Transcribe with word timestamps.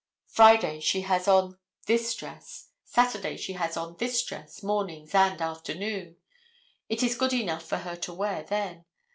Friday 0.29 0.79
she 0.79 1.01
has 1.01 1.27
on 1.27 1.59
this 1.85 2.15
dress. 2.15 2.69
Saturday 2.83 3.37
she 3.37 3.53
has 3.53 3.77
on 3.77 3.97
this 3.97 4.23
dress, 4.25 4.63
mornings 4.63 5.13
and 5.13 5.39
afternoon. 5.39 6.15
It 6.89 7.03
is 7.03 7.15
good 7.15 7.33
enough 7.33 7.61
for 7.63 7.77
her 7.77 7.95
to 7.95 8.13
wear 8.15 8.41
then. 8.41 8.85